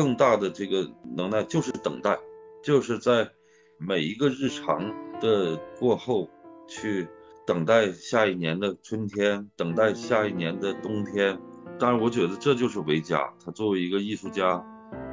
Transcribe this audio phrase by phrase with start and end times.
[0.00, 2.18] 更大的这个能耐就是等待，
[2.62, 3.30] 就是在
[3.76, 4.82] 每一个日常
[5.20, 6.26] 的过后
[6.66, 7.06] 去
[7.46, 11.38] 等待下一年的春天，等待下一年的冬天。
[11.78, 14.64] 当然，我觉得这就是维嘉，他作为一个艺术家，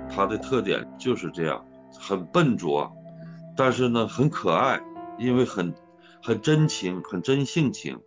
[0.09, 1.65] 他的特点就是这样，
[1.99, 2.89] 很笨拙，
[3.57, 4.81] 但是呢很可爱，
[5.19, 5.75] 因为很
[6.23, 7.99] 很真情，很真性情，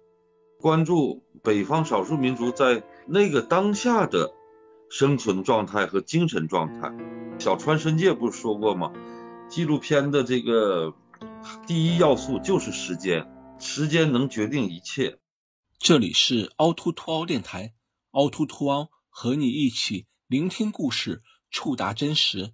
[0.58, 4.33] 关注北方少数民族在那个当下的。
[4.90, 6.92] 生存状态和精神状态，
[7.38, 8.92] 小川伸介不是说过吗？
[9.48, 10.92] 纪录片的这个
[11.64, 13.24] 第一要素就是时间，
[13.60, 15.20] 时间能决定一切。
[15.78, 17.72] 这里是凹凸凸凹电台，
[18.10, 22.52] 凹凸凸凹和你一起聆听故事，触达真实。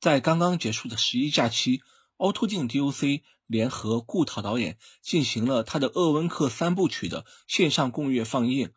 [0.00, 1.82] 在刚刚结束的十一假期，
[2.16, 8.72] 凹凸镜 DOC 联合顾涛导演进行了他的《鄂温克三部曲》的线上共月放映。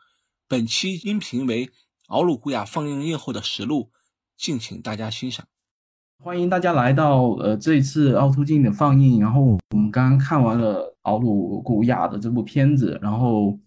[0.47, 1.71] 本期音频为。
[2.11, 3.89] 敖鲁古雅放映映后的实录，
[4.35, 5.47] 敬请大家欣赏。
[6.21, 9.21] 欢迎大家来到呃这一次凹凸镜的放映。
[9.21, 13.57] 然后我们刚刚看完了敖鲁古雅的这部片子，然后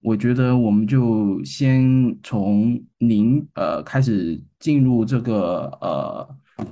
[0.00, 6.28] 我觉得我们就先从您呃开始进入这个呃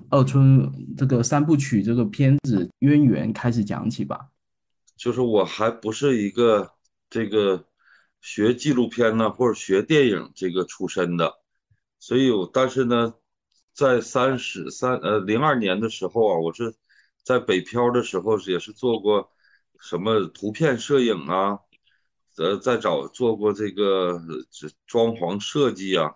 [0.09, 4.27] 二春这个三部曲这个片子渊源开始讲起吧。
[4.97, 6.72] 就是我还不是一个
[7.09, 7.67] 这个。
[8.21, 11.39] 学纪录片呢，或者学电影这个出身的，
[11.99, 13.15] 所以，我但是呢，
[13.73, 16.75] 在三十三呃零二年的时候啊，我是
[17.25, 19.31] 在北漂的时候，也是做过
[19.79, 21.61] 什么图片摄影啊，
[22.37, 24.21] 呃，在找做过这个
[24.87, 26.15] 装潢设计啊，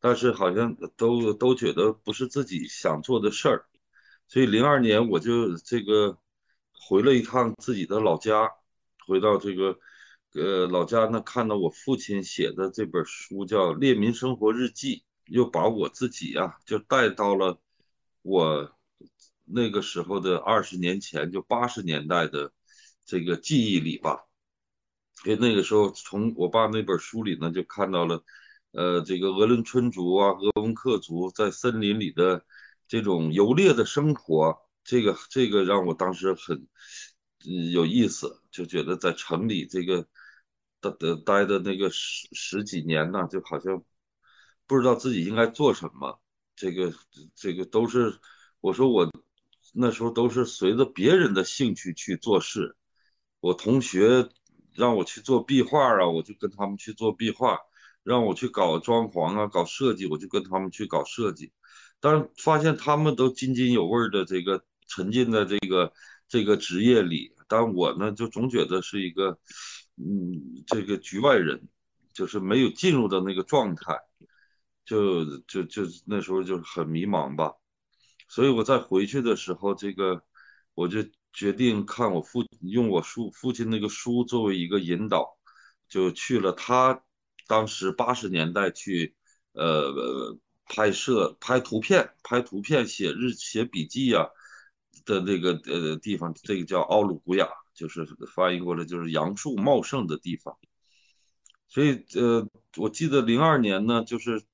[0.00, 3.66] 但是好像都都觉得不是自己想做的事儿，
[4.28, 6.16] 所以零二年我就这个
[6.72, 8.50] 回了一趟自己的老家，
[9.06, 9.78] 回到这个。
[10.34, 17.60] 呃，老家呢，看到我父亲写的这本书叫《列民生活日记》，又把我自己啊，就带到了
[18.22, 18.72] 我
[19.44, 22.50] 那个时候的二十年前，就八十年代的
[23.04, 24.24] 这个记忆里吧。
[25.26, 28.24] 因为那个时候，从我爸那本书里呢，就看到了，
[28.70, 32.42] 呃，这个鄂伦春族啊、鄂温克族在森林里的
[32.88, 36.66] 这种游猎的生活，这个这个让我当时很
[37.70, 40.08] 有意思，就觉得在城里这个。
[40.82, 43.82] 待的待的那个十十几年呢，就好像
[44.66, 46.20] 不知道自己应该做什么。
[46.56, 46.92] 这个
[47.34, 48.18] 这个都是
[48.60, 49.08] 我说我
[49.72, 52.76] 那时候都是随着别人的兴趣去做事。
[53.40, 54.28] 我同学
[54.74, 57.56] 让我去做壁画啊，我就跟他们去做壁画；
[58.02, 61.52] 让我去搞装潢啊、搞设计，我就跟他们去搞设计。
[62.00, 65.92] 但发现他们都津津有味的这个沉浸在这个
[66.28, 69.38] 这个职业里，但我呢就总觉得是一个。
[70.04, 71.68] 嗯，这个局外人
[72.12, 73.98] 就是没有进入到那个状态，
[74.84, 77.52] 就就就那时候就很迷茫吧。
[78.28, 80.22] 所以我再回去的时候，这个
[80.74, 85.38] 我就决定看我父用我叔父亲那个书作为一个引导，
[85.88, 87.02] 就去了他
[87.46, 89.14] 当时八十年代去
[89.52, 90.36] 呃
[90.66, 94.26] 拍摄拍图片拍图片写日写笔记啊
[95.04, 97.46] 的那个呃地方，这个叫奥鲁古雅。
[97.82, 100.56] 就是翻译过来就是杨树茂盛的地方，
[101.66, 104.44] 所以呃，我记得零二年呢，就是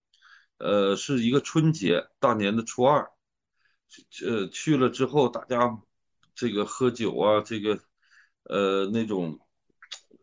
[0.57, 3.11] 呃是一个春节，大年的初二，
[4.25, 5.79] 呃去了之后，大家
[6.35, 7.79] 这个喝酒啊，这个
[8.45, 9.39] 呃那种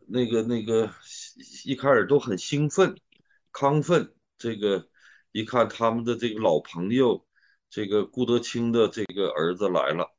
[0.07, 0.91] 那个那个
[1.63, 2.97] 一开始都很兴奋
[3.53, 4.89] 亢奋，这个
[5.31, 7.23] 一看他们的这个老朋友，
[7.69, 10.11] 这个顾德清的这个儿子来了，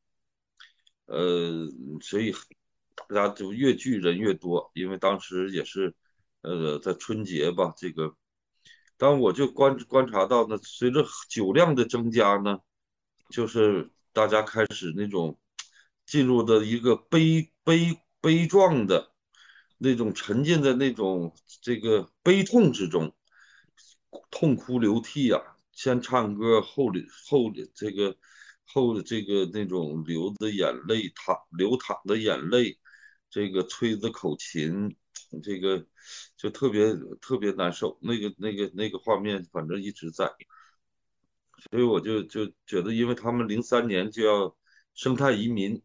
[1.07, 1.67] 呃，
[2.01, 2.33] 所以。
[3.09, 5.95] 大家就越聚人越多，因为当时也是，
[6.41, 8.17] 呃，在春节吧，这个，
[8.97, 12.59] 但我就观观察到呢，随着酒量的增加呢，
[13.31, 15.39] 就是大家开始那种
[16.05, 19.13] 进入的一个悲悲悲壮的
[19.79, 23.15] 那种沉浸在那种这个悲痛之中，
[24.31, 25.41] 痛哭流涕啊，
[25.71, 28.17] 先唱歌后流后这个
[28.65, 32.79] 后这个那种流的眼泪淌流淌的眼泪。
[33.29, 34.97] 这个吹着口琴，
[35.43, 35.85] 这个
[36.37, 37.99] 就特别特别难受。
[38.01, 40.33] 那个那个那个画面，反正一直在。
[41.71, 44.57] 所以我就就觉得，因为他们零三年就要
[44.95, 45.83] 生态移民，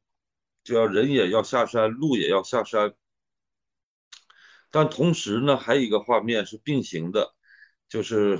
[0.63, 2.93] 就要人也要下山，路也要下山。
[4.69, 7.35] 但同时呢，还有一个画面是并行的，
[7.89, 8.39] 就是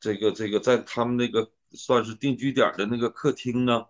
[0.00, 3.84] 这个这个在他们那个算是定居点的那个客厅呢，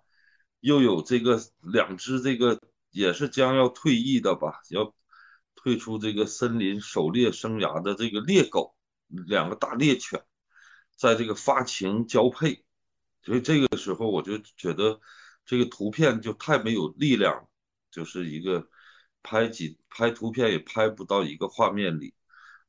[0.60, 2.60] 又有这个两只这个。
[2.98, 4.92] 也是将要退役的吧，要
[5.54, 8.74] 退出这个森林狩猎生涯的这个猎狗，
[9.06, 10.20] 两个大猎犬，
[10.96, 12.64] 在这个发情交配，
[13.22, 15.00] 所以这个时候我就觉得
[15.46, 17.48] 这个图片就太没有力量，
[17.90, 18.68] 就是一个
[19.22, 22.14] 拍几拍图片也拍不到一个画面里。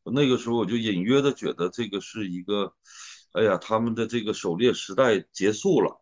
[0.03, 2.73] 那个时候我就隐约的觉得这个是一个，
[3.33, 5.98] 哎呀，他们的这个狩猎时代结束了，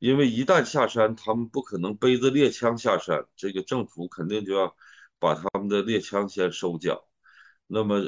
[0.00, 4.74] 因为一旦下山，他们不可能背着猎枪下山，这个政府肯定就要
[5.18, 7.06] 把他们的猎枪先收缴。
[7.66, 8.00] 那么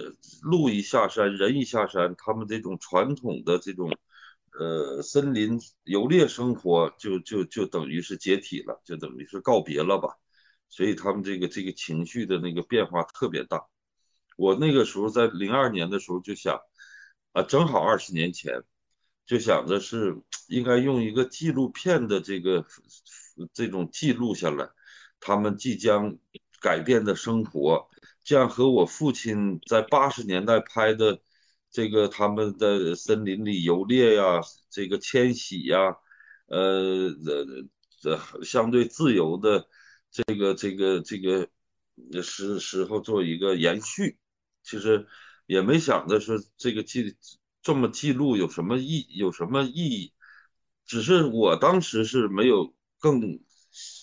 [0.43, 3.93] 鹿一下山，人一下山，他们这种传统的这种，
[4.59, 10.17] 呃，森林游猎生活就就就等于是解体了，就等于是告别了吧。
[10.71, 13.67] 所以他们这个这个情绪的那个变化特别大。
[14.39, 16.59] 我那个时候在零二年的时候就想，
[17.33, 18.62] 啊，正好二十年前，
[19.25, 22.67] 就想着是应该用一个纪录片的这个
[23.53, 24.69] 这种记录下来，
[25.21, 26.19] 他们即将
[26.61, 27.89] 改变的生活。
[28.25, 31.21] 这样和我父亲在八十年代拍的
[31.71, 34.41] 这个他们的森林里游猎呀，
[34.71, 35.97] 这个迁徙呀，
[36.47, 37.65] 呃呃
[38.05, 39.67] 呃相对自由的
[40.11, 41.49] 这个这个这个
[42.23, 44.19] 时时候做一个延续，
[44.63, 45.07] 其实
[45.47, 47.17] 也没想着说这个记
[47.62, 50.12] 这么记录有什么意有什么意义，
[50.85, 53.41] 只是我当时是没有更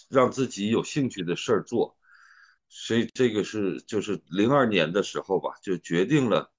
[0.09, 1.97] 让自己有兴趣的事儿做。
[2.71, 6.51] 所以这个是就是零二年的时候吧，就决定了，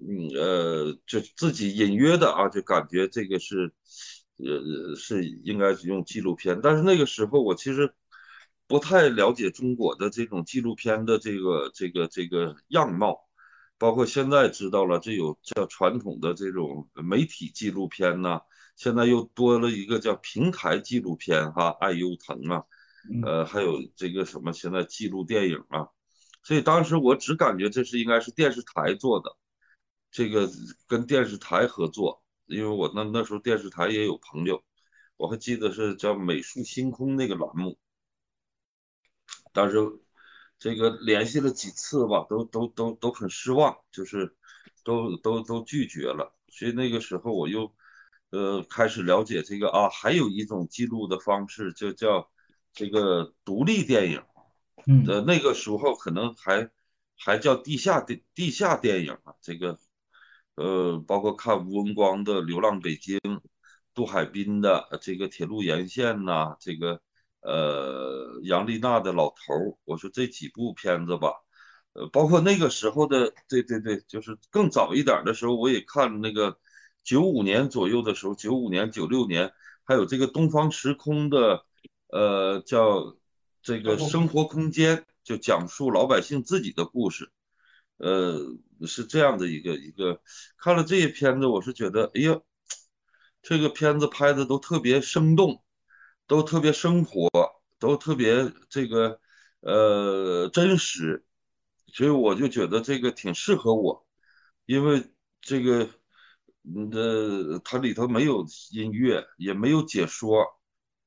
[0.00, 3.72] 嗯呃，就自己隐约的啊，就感觉这个是，
[4.38, 6.60] 呃是应该是用纪录片。
[6.60, 7.94] 但是那个时候我其实
[8.66, 13.20] 不太了解中国的这种纪录片的这个这个这个样貌，
[13.78, 18.40] 包括现在知道了这有叫传统的这种媒体纪录片呐，
[18.76, 22.64] 现在又多了一个叫平台纪录片哈，爱优腾啊。
[23.22, 25.86] 呃，还有这个什么，现在记录电影啊，
[26.42, 29.36] 所以当时我只感觉这是应该是电视台做的，
[30.10, 30.48] 这个
[30.86, 34.64] 跟电视台合作，因为我那那时候电视台也有朋友，
[35.18, 37.78] 我还记得是叫《美术星空》那个栏目，
[39.52, 39.76] 当时
[40.64, 44.34] 这个联系了几次吧，都都都都很失望，就是
[44.82, 47.70] 都都都拒绝了，所以那个时候我又
[48.30, 52.30] 呃开始了解这个啊，还有一种记录的方式，就叫。
[52.76, 54.20] 这个独立电影，
[54.88, 56.68] 嗯，呃，那个时候可能还
[57.16, 59.32] 还叫地下电地下电影啊。
[59.40, 59.78] 这个，
[60.56, 63.16] 呃，包括看吴文光的《流浪北京》，
[63.94, 67.00] 杜海滨的这个《铁路沿线》呐，这个，
[67.44, 71.34] 呃，杨丽娜的《老头儿》，我说这几部片子吧，
[71.92, 76.58] 呃，包括那个时候的，对对对，就是更早一点的时候，我也看那个
[77.02, 79.52] 九五年左右的时候，九五年、九六年，
[79.84, 81.64] 还有这个东方时空的。
[82.08, 83.16] 呃，叫
[83.60, 87.32] 这个生活空间，就讲述老百姓自己的故事，
[87.96, 88.38] 呃，
[88.86, 90.20] 是这样的一个一个。
[90.56, 92.40] 看了这些片子，我是觉得，哎呀，
[93.42, 95.63] 这个片子拍的都特别生动，
[96.26, 97.28] 都特别生活，
[97.78, 99.20] 都特别这个
[99.60, 101.24] 呃真实，
[101.88, 104.06] 所以我就觉得这个挺适合我，
[104.66, 105.88] 因为这个
[106.62, 110.44] 嗯的它里头没有音乐，也没有解说。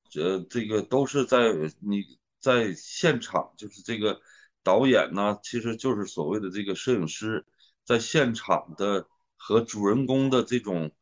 [0.10, 4.22] 这这个都是在你在现场，就是这个
[4.64, 7.46] 导演呢，其实就是所谓的这个摄影师，
[7.84, 10.94] 在现场的和主人公的这种，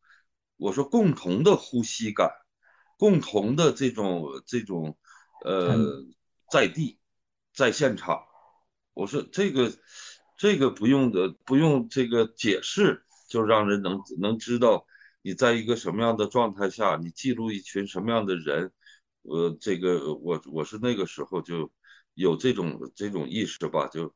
[0.56, 2.30] 我说共同的呼吸感，
[2.96, 4.96] 共同的这种这种
[5.44, 6.04] 呃
[6.50, 6.98] 在地
[7.54, 8.24] 在现场，
[8.94, 9.72] 我说这个
[10.38, 14.86] 这个不用的不用这个解释，就让人能能知道
[15.22, 18.72] 你在一个什么样的状态下，你记录一群什么样的人。
[19.28, 21.72] 呃，这个我我是那个时候就
[22.14, 24.14] 有这种这种意识吧，就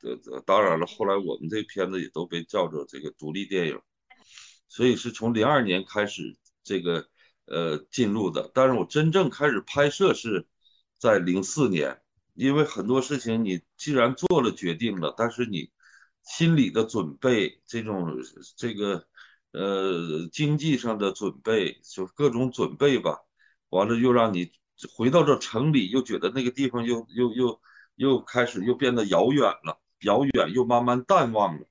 [0.00, 3.80] 这这当然了，后来我们这片子也都被叫做这个独立电影，
[4.66, 7.08] 所以是从零二年开始这个
[7.52, 10.46] 呃进入的，但是我真正开始拍摄是
[10.98, 12.00] 在零四年，
[12.32, 15.70] 因为很多事情你既然做了决定了，但是你
[16.22, 18.16] 心理的准备，这种
[18.56, 19.06] 这个
[19.52, 23.18] 呃经济上的准备，就各种准备吧。
[23.68, 24.50] 完了又让你
[24.96, 27.60] 回到这城里，又觉得那个地方又又又
[27.96, 31.66] 又开始又变得遥远了，遥远又慢慢淡忘了。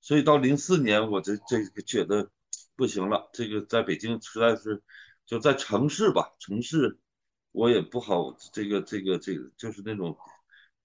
[0.00, 2.30] 所以到零四年，我这这个觉得
[2.74, 4.82] 不行了，这个在北京实在是
[5.30, 6.98] 就在城市吧，城市
[7.52, 10.18] 我也不好，这个这个这个就是那种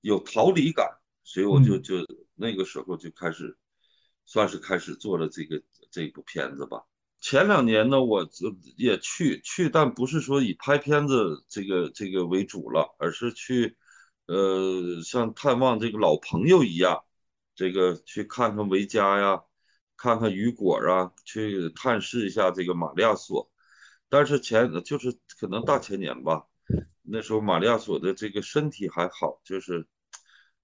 [0.02, 0.88] 有逃离感，
[1.24, 1.96] 所以我就就
[2.36, 3.58] 那个时候就开始
[4.24, 5.60] 算是开始做了这个
[5.90, 6.84] 这部片子吧。
[7.20, 8.30] 前两年呢，我
[8.78, 13.76] 也去去，但不是说以拍片子这个这个为主了，而是去，
[14.28, 17.04] 呃，像探望这个老朋友一样，
[17.56, 19.42] 这个去看看维嘉呀，
[19.98, 23.50] 看看雨果啊，去探视一下这个玛利亚索。
[24.10, 26.48] 但是前就是可能大前年吧，
[27.02, 29.88] 那时候玛利亚索的这个身体还好，就是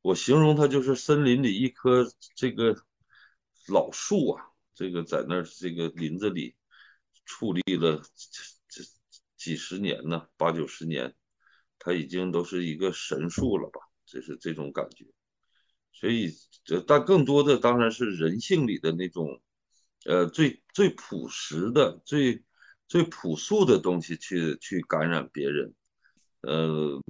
[0.01, 2.05] 我形容他就是森林里一棵
[2.35, 2.75] 这个
[3.67, 6.55] 老树啊，这个在那这个林子里
[7.27, 8.01] 矗立了
[8.67, 8.83] 这
[9.37, 11.15] 几十年呢，八九十年，
[11.79, 15.05] 他已经都是一个神树了吧，就是这种感觉。
[15.93, 16.31] 所以，
[16.63, 19.41] 这但更多的当然是人性里的那种，
[20.05, 22.43] 呃，最最朴实的、最
[22.91, 25.73] 最朴素的东西去去感染别人，
[26.41, 27.01] 呃，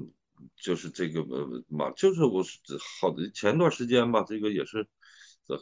[0.55, 2.59] 就是这个呃嘛，就是我是
[2.99, 4.87] 好的前段时间吧，这个也是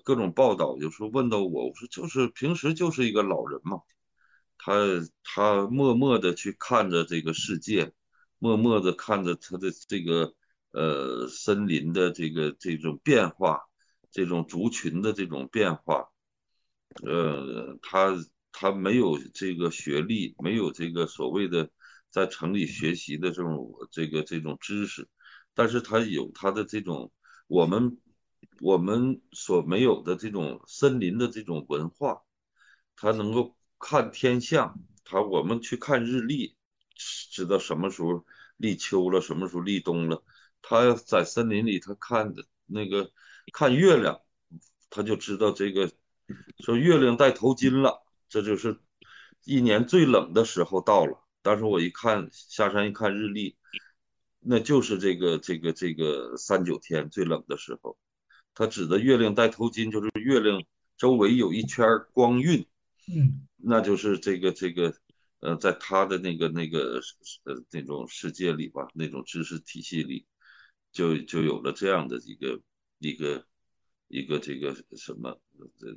[0.04, 3.80] 各种报道，有时候问到我，我说就是平时就是一个老人嘛，
[4.58, 4.74] 他
[5.24, 7.94] 他默默的去看着这个世界，
[8.40, 10.34] 默默的看着他的这个。
[10.72, 13.62] 呃，森林的这个这种变化，
[14.12, 16.10] 这种族群的这种变化，
[17.02, 18.16] 呃，他
[18.52, 21.70] 他没有这个学历，没有这个所谓的
[22.10, 25.08] 在城里学习的这种这个这种知识，
[25.54, 27.12] 但是他有他的这种
[27.48, 27.98] 我们
[28.62, 32.22] 我们所没有的这种森林的这种文化，
[32.96, 36.56] 他能够看天象，他我们去看日历，
[37.32, 38.26] 知道什么时候
[38.58, 40.24] 立秋了，什么时候立冬了。
[40.62, 43.10] 他在森林里，他看的那个
[43.54, 44.20] 看月亮，
[44.90, 45.90] 他就知道这个
[46.60, 48.80] 说月亮戴头巾了，这就是
[49.44, 51.28] 一年最冷的时候到了。
[51.42, 53.58] 当时我一看下山一看日历，
[54.40, 57.98] 那就是这个这个这个三九天最冷的时候。
[58.54, 60.64] 他指的月亮戴头巾，就是月亮
[60.98, 62.66] 周围有一圈光晕，
[63.14, 64.94] 嗯，那就是这个这个
[65.40, 67.02] 呃，在他的那个那个
[67.44, 70.26] 呃那种世界里吧，那种知识体系里。
[70.92, 72.60] 就就有了这样的一个
[72.98, 73.46] 一个
[74.08, 75.40] 一个这个什么
[75.78, 75.96] 这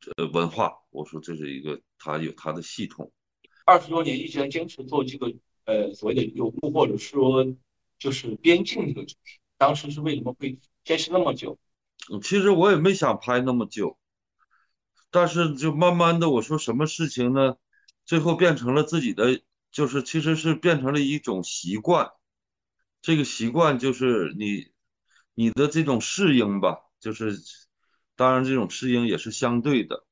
[0.00, 3.12] 这文化，我说这是一个它有它的系统。
[3.64, 5.32] 二十多年一直在坚持做这个
[5.64, 7.46] 呃所谓的游牧或者说
[7.98, 11.58] 就是边境这个主题，当时是为什么会坚持那么久？
[12.10, 13.98] 嗯，其实我也没想拍那么久，
[15.10, 17.56] 但是就慢慢的我说什么事情呢，
[18.04, 22.10] 最后变成了自己的，就是其实是变成了一种习惯。
[23.02, 24.72] 这个习惯就是你，
[25.34, 27.38] 你的这种适应吧，就是
[28.20, 30.04] 当然这种适应也是相对的。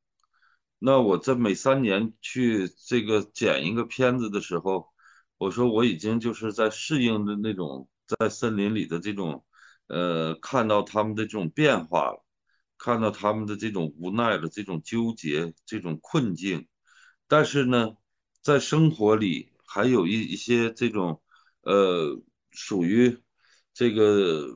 [0.79, 4.89] 那我在每三年去这个剪一个片子的时候，
[5.37, 9.45] 我说我已经就是在适应的那种在森林里的这种，
[9.89, 12.25] 呃，看到他们的这种变化了，
[12.79, 16.67] 看到他们的这种无奈的这种纠结、这种困境。
[17.27, 17.95] 但是呢，
[18.43, 21.21] 在生活里还有一一些这种，
[21.61, 22.23] 呃。
[22.51, 23.17] 属于
[23.75, 24.49] 这个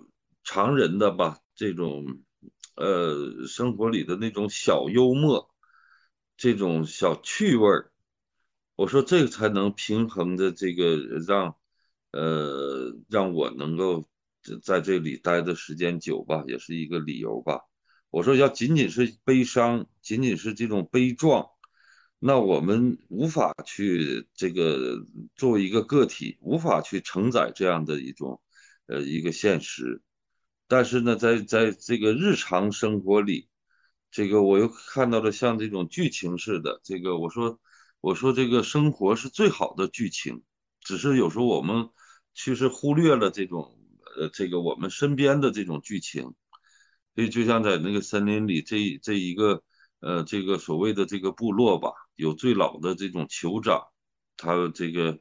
[0.42, 2.22] 常人的吧，这种
[2.76, 5.50] 呃生活里的那种小幽默，
[6.36, 7.92] 这种小趣味儿，
[8.76, 11.56] 我说这个才能平衡的这个让
[12.12, 14.08] 呃让我能够
[14.62, 17.60] 在这里待的时间久吧，也是一个理由吧。
[18.10, 21.46] 我说要仅仅是悲伤，仅仅是这种悲壮。
[22.18, 28.40] 那我们无法去这个作为一个个体，无法去承载这样的一种
[28.86, 30.02] 呃一个现实。
[30.72, 33.46] 但是呢，在在这个日常生活里，
[34.10, 36.80] 这个我又看到了像这种剧情似的。
[36.82, 37.60] 这个我说
[38.00, 40.42] 我说这个生活是最好的剧情，
[40.80, 41.90] 只是有时候我们
[42.32, 43.76] 其实忽略了这种
[44.16, 46.22] 呃这个我们身边的这种剧情。
[47.14, 49.62] 所以就像在那个森林里这这一个
[50.00, 51.90] 呃这个所谓的这个部落吧。
[52.16, 53.82] 有最老的这种酋长，
[54.38, 55.18] 他这个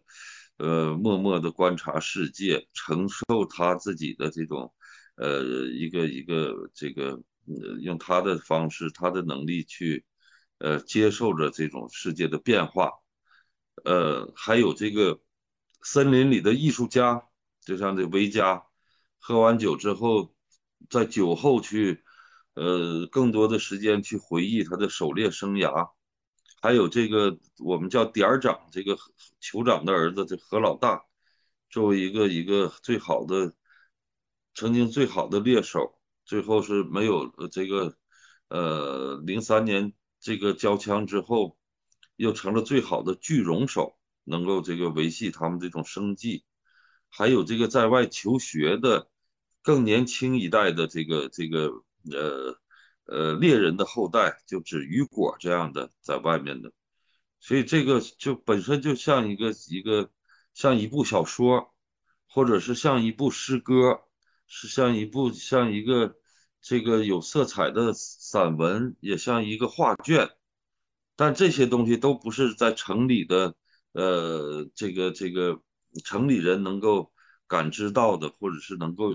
[0.56, 4.74] 呃默默的观察世界，承受他自己的这种
[5.22, 10.04] 呃一个一个这个呃用他的方式，他的能力去
[10.58, 12.90] 呃接受着这种世界的变化，
[13.84, 15.20] 呃还有这个
[15.84, 17.24] 森林里的艺术家，
[17.62, 18.64] 就像这维加，
[19.20, 20.34] 喝完酒之后，
[20.90, 22.04] 在酒后去
[22.56, 25.92] 呃更多的时间去回忆他的狩猎生涯。
[26.64, 28.96] 还有这个我们叫点儿长，这个
[29.42, 31.02] 酋长的儿子，这何老大，
[31.72, 33.54] 作为一个一个最好的，
[34.54, 37.96] 曾经最好的猎手，最后是没有这个，
[38.50, 41.58] 呃，零三年这个交枪之后，
[42.16, 46.44] 又成了最好的巨龙手，能够这个维系他们这种生计。
[47.10, 49.10] 还有这个在外求学的
[49.62, 52.58] 更年轻一代的这个这个呃。
[53.06, 56.72] 呃，猎人的后代就指雨果这样的在外面的，
[57.42, 60.10] 所以这个就本身就像一个一个
[60.54, 61.74] 像一部小说，
[62.30, 64.00] 或者是像一部诗歌，
[64.54, 66.18] 是像一部像一个
[66.60, 70.30] 这个有色彩的散文，也像一个画卷。
[71.16, 73.56] 但这些东西都不是在城里的
[73.94, 75.62] 呃，这个这个
[76.04, 77.14] 城里人能够
[77.48, 79.14] 感知到的，或者是能够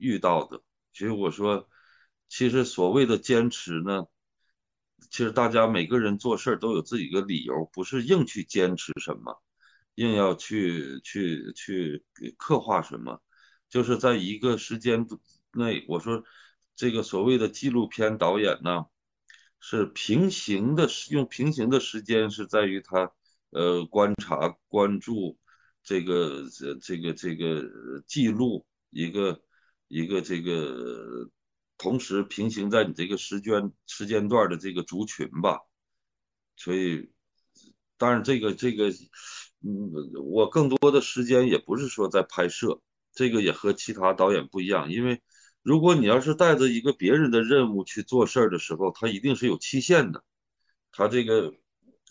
[0.00, 0.60] 遇到的。
[0.92, 1.68] 所以我说，
[2.28, 4.06] 其实所谓的坚持呢，
[5.10, 9.40] 其实大家每个人做事儿都有自己的理由，不是硬去坚持什么，
[9.94, 12.04] 硬要去去去
[12.36, 13.20] 刻画什么，
[13.72, 15.06] 就是在一个时间
[15.52, 16.22] 内，我说
[16.76, 18.84] 这个所谓的纪录片导演呢。
[19.64, 23.12] 是平行的，用平行的时间是在于他，
[23.50, 25.38] 呃，观察、关注
[25.84, 27.62] 这个、这、这个、这个
[28.04, 29.40] 记录一个
[29.86, 31.30] 一个这个，
[31.78, 35.60] 同时平行在你这个时间时间段的这个族群吧。
[36.56, 37.12] 所以，
[37.96, 38.88] 当然这个这个，
[39.60, 39.92] 嗯，
[40.24, 42.80] 我更多的时间也不是说在拍摄，
[43.12, 45.22] 这个也和其他导演不一样，因为。
[45.64, 50.24] 如果你要是带着一个别人的任务去做事儿的时候，他一定是有期限的，
[50.90, 51.54] 他这个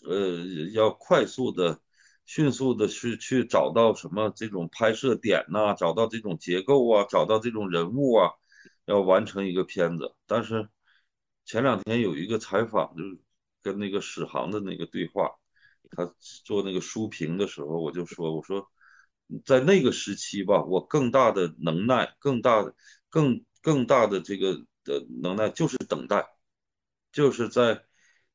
[0.06, 0.38] 呃
[0.72, 1.78] 要快速的、
[2.24, 8.30] 迅速的去去找到什么这种拍摄点呐，找到这种结构啊，找到这种人物啊，
[8.86, 10.14] 要完成一个片子。
[10.26, 10.70] 但是
[11.44, 13.18] 前两天有一个采访，就是
[13.60, 15.30] 跟那个史航的那个对话，
[15.90, 18.66] 他做那个书评的时候，我就说，我说
[19.44, 22.74] 在那个时期吧，我更大的能耐，更大的。
[23.12, 26.26] 更更大的这个的能耐就是等待，
[27.12, 27.84] 就是在，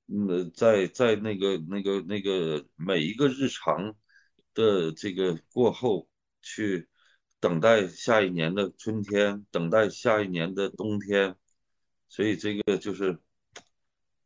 [0.06, 3.96] 嗯，在在那个那个那个每一个日常
[4.54, 6.08] 的这个过后，
[6.44, 6.88] 去
[7.39, 11.36] 等待下一年的春天，等待下一年的冬天，
[12.08, 13.20] 所以这个就是，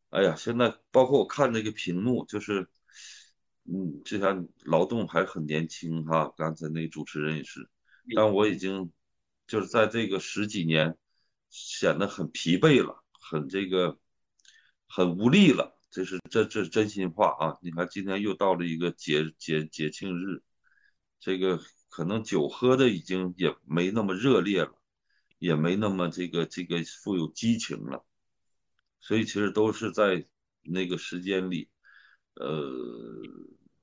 [0.10, 2.68] 哎呀，现在包括我看那个屏幕，就是，
[3.66, 7.70] 嗯，就像劳动还很年轻哈，刚才那主持人也是，
[8.16, 8.92] 但我已经。
[9.48, 10.96] 就是在这个十几年，
[11.50, 14.00] 显得很疲惫了，很这个，
[14.88, 15.78] 很无力了。
[15.90, 17.58] 这是这这是真心话啊！
[17.62, 20.42] 你看今天又到了一个节节节庆日，
[21.20, 21.60] 这个
[21.90, 24.74] 可能酒喝的已经也没那么热烈了，
[25.38, 28.06] 也没那么这个这个富有激情了。
[29.02, 30.26] 所以其实都是在
[30.62, 31.68] 那个时间里，
[32.36, 32.72] 呃，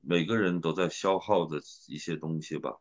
[0.01, 2.79] 每个人都在消耗的一些东西吧。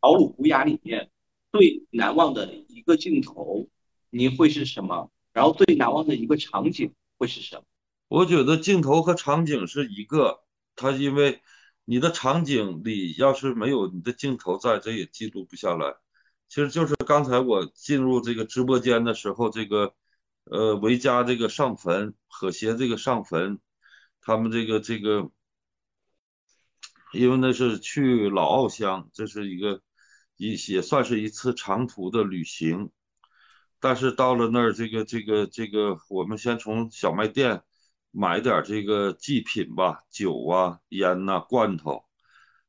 [0.00, 1.10] 奥鲁无涯里面。
[1.52, 3.68] 最难忘的一个镜头，
[4.10, 5.08] 你会是什么？
[5.32, 7.62] 然后最难忘的一个场景会是什么？
[8.08, 10.40] 我觉得镜头和场景是一个，
[10.74, 11.40] 它因为
[11.84, 15.94] 你的场景里要是没有你的镜头在，这也记录不下来。
[16.48, 19.94] 其实就是刚才我进入这个直播间的时候，这个
[20.50, 23.60] 呃维嘉这个上坟，和谐这个上坟，
[24.24, 25.30] 他们这个这个，
[27.12, 29.82] 因为那是去老奥乡，这是一个。
[30.36, 32.90] 一也算是一次长途的旅行，
[33.78, 37.62] 但是到了那儿，这个这个这个，我们先从小卖店
[38.10, 42.02] 买点这个祭品吧，酒啊、烟呐、罐头。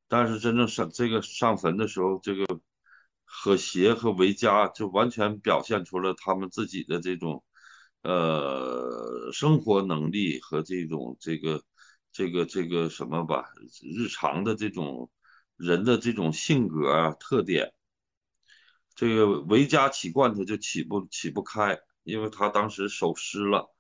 [0.08, 2.46] 但是真正上这个上坟的时候，这个
[3.24, 7.44] 和谐和维嘉就完全表现出了他们自己的这种
[8.06, 11.62] 呃生活能力和这种这个
[12.12, 13.44] 这个这个什么吧，
[13.82, 15.12] 日常的这种。
[15.58, 17.74] 人的这种性格啊特点，
[18.94, 23.74] 这个维嘉起罐头就起不起不开，因为他当时手湿了，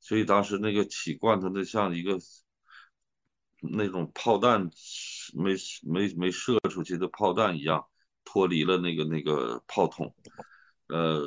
[0.00, 2.18] 所以当时那个起罐头的像一个
[3.60, 4.68] 那种炮弹
[5.32, 5.54] 没
[5.84, 7.86] 没没射出去的炮弹一样
[8.24, 10.12] 脱离了那个那个炮筒，
[10.88, 11.22] 呃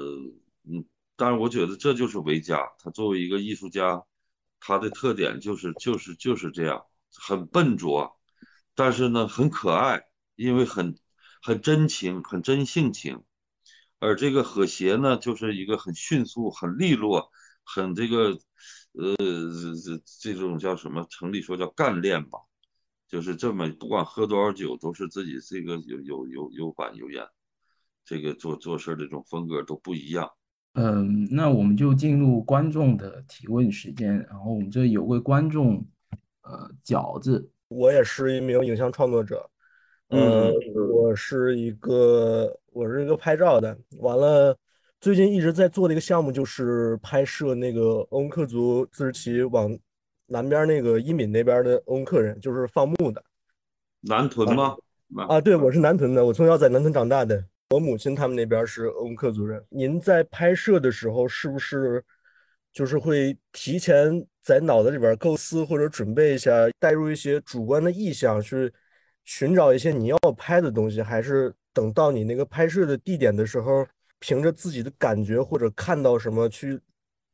[0.63, 0.84] 嗯，
[1.15, 4.04] 但是我觉得这就是维嘉，他作为一个艺术家，
[4.60, 8.19] 他的特点就是就是就是这样，很笨拙。
[8.73, 10.04] 但是呢，很可爱，
[10.36, 10.97] 因为很
[11.41, 13.23] 很真情，很真性情。
[13.99, 17.32] 而这个和谐呢，就是一个很迅速、很利落、
[17.63, 18.38] 很这个
[18.91, 21.08] 呃这这种叫什么？
[21.10, 22.39] 城里说叫干练吧，
[23.08, 27.25] 就是这么不管喝多少酒，都是自己这个有有有有板有眼，
[28.04, 30.30] 这个做做事的这种风格都不一样。
[30.76, 34.18] 嗯，那我们就进入观众的提问时间。
[34.30, 35.86] 然后我们这有位观众，
[36.44, 37.50] 呃，饺子。
[37.68, 39.50] 我也是一名影像创作者，
[40.10, 40.54] 嗯，
[40.94, 44.56] 我是一个我是一个拍照的，完了，
[45.02, 49.76] 最近一直在做的一个项目就是拍摄那个翁克族自治旗往
[50.28, 53.22] 南边那个伊敏那边的翁克人，就是放牧的。
[54.02, 54.76] 南屯吗？
[55.28, 59.63] 啊，对，我是南屯的，我从小在南屯长大的，我母亲他们那边是欧恩克族人。
[59.69, 62.04] 您在拍摄的时候是不是？
[62.73, 68.69] 就是会提前在脑子里边构思或者准备一下，带入一些主观的意向，去
[69.23, 73.88] 寻找一些你要拍的东西，还是等到你那个拍摄的地点的时候，
[74.19, 76.78] 凭着自己的感觉或者看到什么去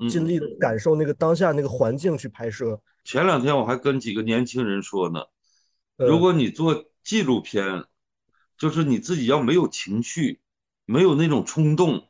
[0.08, 2.80] 尽力感受那个当下那个环境去拍摄。
[3.04, 5.22] 前两天我还跟几个年轻人说呢，
[5.98, 7.84] 如果你做纪录片，
[8.62, 10.40] 就是你自己要没有情绪，
[10.86, 12.08] 没有那种冲动，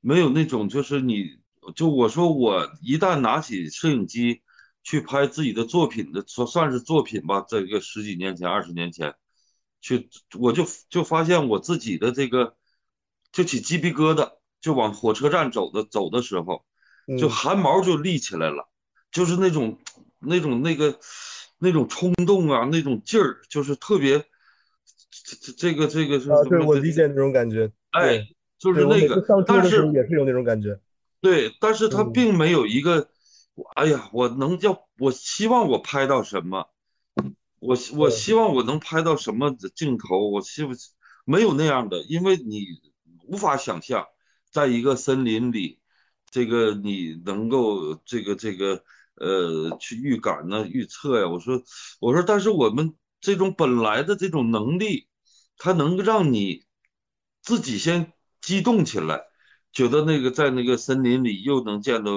[0.00, 1.40] 没有那种就是你，
[1.76, 4.40] 就我说我一旦拿起摄影机
[4.82, 9.14] 去拍自己的作品的，算算是作品吧，这个十几年前、二十年前，
[9.82, 12.56] 去我就就发现我自己的这个
[13.30, 16.64] 就起鸡皮疙瘩，就往火车站走的走的时候，
[17.18, 18.70] 就汗毛就立起来了，
[19.10, 19.78] 就是那种
[20.18, 20.98] 那种那个。
[21.64, 24.26] 那种冲动啊，那种劲儿，就是特别，
[25.24, 28.26] 这这这个这个是啊，对我理解那种感觉，哎，
[28.58, 30.78] 就是那个，但是也是有那种感觉，
[31.20, 33.08] 对，但是他并没有一个，
[33.76, 36.66] 哎呀，我能叫，我希望我拍到什么，
[37.60, 40.74] 我我希望我能拍到什么镜头，我希望
[41.24, 42.66] 没有那样的，因为你
[43.26, 44.06] 无法想象，
[44.50, 45.78] 在一个森林里，
[46.30, 48.82] 这个你能够这个这个。
[49.14, 51.28] 呃，去预感呢，预测呀。
[51.28, 51.62] 我说，
[52.00, 55.06] 我说，但是我们这种本来的这种能力，
[55.64, 56.64] 它能让你
[57.40, 59.22] 自己先激动起来，
[59.72, 62.10] 觉得那个在那个森林里又能见到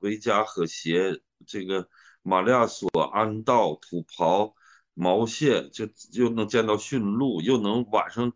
[0.00, 1.88] 维加和谐，这个
[2.22, 4.56] 马利亚索、安道、土袍、
[4.94, 8.32] 毛线，就又能见到驯鹿，又能晚上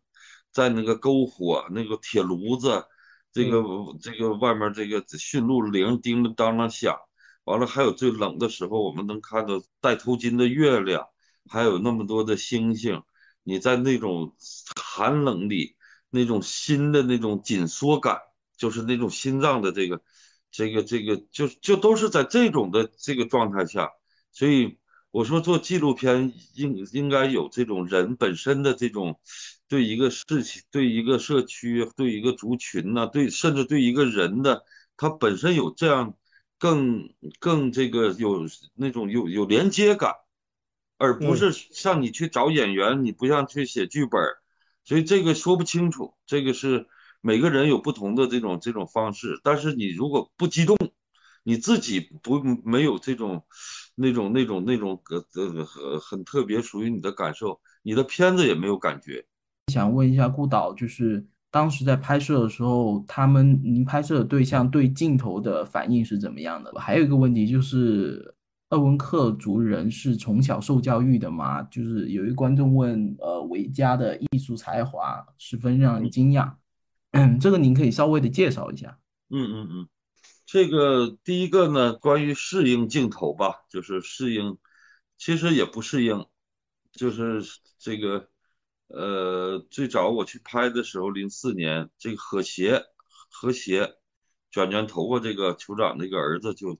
[0.53, 2.85] 在那个篝火、那个铁炉子，
[3.33, 3.65] 这个
[4.01, 6.97] 这个外面这个驯鹿铃叮叮当当响。
[7.43, 11.05] 完了，还有最冷的时候，我们能看到戴头巾的月亮，
[11.51, 13.03] 还有那么多的星星。
[13.47, 14.35] 你在那种
[14.75, 15.77] 寒冷里，
[16.11, 18.19] 那种心的那种紧缩感，
[18.57, 20.03] 就是那种心脏的这个、
[20.51, 23.89] 这个、这个，就就都是在这种的这个状态下。
[24.33, 24.77] 所以
[25.13, 29.21] 我说，做纪录片应应该有这种人本身的这种
[29.69, 34.65] 对一个事情、对一个社区、对一个族群呐，对甚至对一个人的
[34.97, 36.15] 他本身有这样。
[36.59, 40.15] 更更这个有那种有有连接感，
[40.99, 44.21] 而不是像你去找演员，你不像去写剧本，
[44.85, 46.15] 所以这个说不清楚。
[46.27, 46.87] 这个是
[47.21, 50.77] 每个人有不同的这种这种方式，但是你如果不激动，
[51.43, 53.45] 你自己不没有这种
[53.95, 59.25] 那种那种那种呃呃很很特别属于你的感受，你的片子也没有感觉。
[59.73, 61.27] 想问一下顾导，就是。
[61.49, 66.71] 当时在拍摄的时候，他们您拍摄的对象对镜头的反应是怎么样的？
[66.79, 68.35] 还有一个问题就是，
[68.71, 71.63] 鄂温克族人是从小受教育的吗？
[71.65, 76.55] 就是有一个观众问，呃，维嘉的艺术才华十分让人惊讶。
[77.13, 78.99] 嗯，这个您可以稍微的介绍一下。
[79.31, 79.89] 嗯嗯嗯，
[80.45, 84.59] 这个第一个呢，关于适应镜头吧，就是适应，
[85.17, 86.27] 其实也不适应，
[86.93, 87.43] 就是
[87.79, 88.29] 这个。
[88.89, 92.85] 呃，最早我去拍的时候，零四年，这个和谐
[93.29, 93.97] 和谐
[94.53, 96.79] 卷卷头发这个酋长这个儿子就，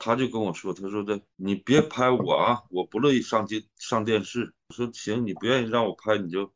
[0.00, 4.52] 他就跟我说，他说的你别拍我啊，我不乐意上镜上电视。
[4.68, 6.52] 我说行，你不愿意让我拍，你就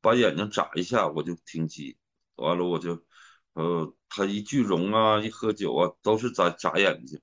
[0.00, 1.96] 把眼睛眨一下，我就停机。
[2.36, 3.02] 完了我就，
[3.54, 7.20] 呃，他一聚容啊，一喝酒啊，都是眨眨眼睛。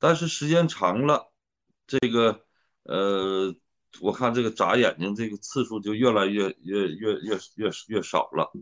[0.00, 1.32] 但是时间长了，
[1.86, 2.44] 这个
[2.82, 3.54] 呃。
[4.00, 8.52] 我看这个眨眼睛这个次数就越来越越越越越越少了。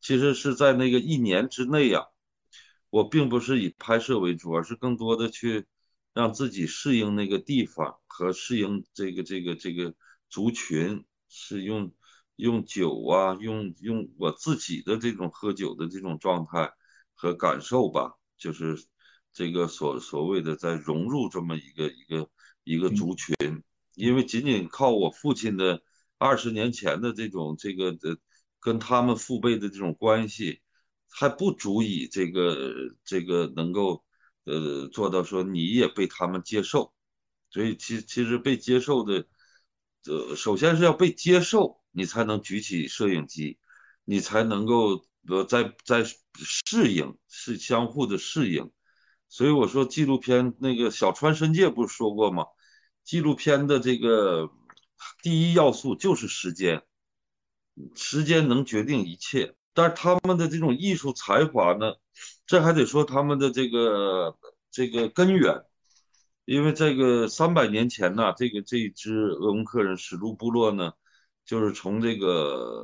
[0.00, 2.06] 其实是在那个一年之内呀，
[2.90, 5.66] 我并不是以拍摄为主，而是更多的去
[6.14, 9.94] 让自己适应那个地方和适应这个这个这个
[10.28, 11.92] 族群，是用
[12.36, 16.72] 用酒啊，用用我自己的这种喝酒的这种状态
[17.14, 18.86] 和感受吧，就是
[19.32, 22.28] 这个所所谓的在融入这么一个一个
[22.64, 23.34] 一个族群。
[23.94, 25.82] 因为仅仅靠我父亲的
[26.18, 28.16] 二十年前的这种这个的
[28.60, 30.60] 跟他们父辈的这种关系，
[31.10, 34.04] 还不足以这个这个能够
[34.44, 36.92] 呃做到说你也被他们接受，
[37.50, 39.26] 所以其其实被接受的，
[40.06, 43.58] 呃首先是要被接受，你才能举起摄影机，
[44.04, 48.70] 你才能够呃在在适应是相互的适应，
[49.28, 52.44] 所以我说纪录片那个小川伸介不是说过吗？
[53.02, 54.50] 纪录片的这个
[55.22, 56.82] 第一要素就是时间，
[57.94, 59.54] 时间能决定一切。
[59.78, 61.94] 但是他们的这种艺术才华呢，
[62.48, 64.36] 这还得说他们的这个
[64.72, 65.62] 这个根源，
[66.44, 70.94] 因为这个三百年前呢，这个这一支鄂温克人史卢部落呢，
[71.44, 72.82] 就是从这个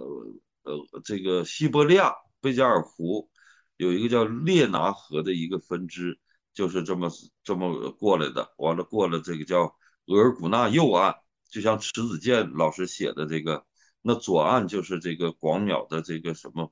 [0.62, 3.28] 呃这个西伯利亚贝加尔湖
[3.76, 6.20] 有一个叫列拿河的一个分支，
[6.54, 7.10] 就是这么
[7.42, 8.54] 这么过来的。
[8.58, 9.74] 完了过了这个叫。
[10.06, 11.14] 额尔古纳右岸，
[11.50, 13.64] 就像迟子建老师写的这个，
[14.02, 16.70] 那左岸就是这个广袤的这个什么，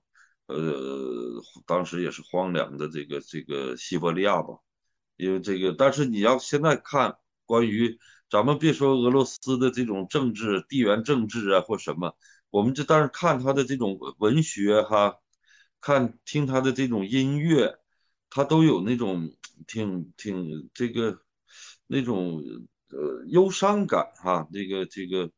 [0.52, 4.58] 呃，当时也是荒凉的这个这个西伯利亚吧。
[5.16, 12.16] 因为这个，但是你要现在看关于咱们别说俄罗斯的这种政治、地缘政治啊或什么，
[12.50, 15.16] 我们就但是看他的这种文学哈，
[15.80, 17.78] 看听他的这种音乐，
[18.30, 19.30] 他都有那种
[19.66, 21.20] 挺挺这个
[21.86, 22.42] 那种
[22.88, 25.30] 呃忧伤感哈，这个这个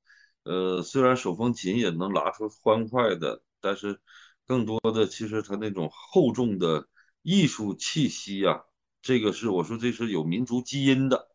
[0.44, 4.00] 呃虽然手风琴也能拉出欢快的，但是
[4.46, 6.88] 更多的其实他那种厚重的
[7.22, 8.64] 艺术气息呀。
[9.02, 11.28] 这个是我说，这是有民族基因的，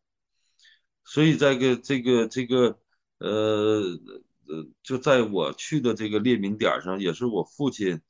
[1.05, 2.79] 所以在个这个这个
[3.19, 3.99] 呃
[4.47, 8.01] 呃，就在我去的这个列名点上，也是我父亲